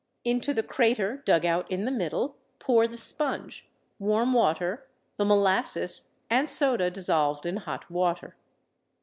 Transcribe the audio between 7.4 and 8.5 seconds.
in hot water.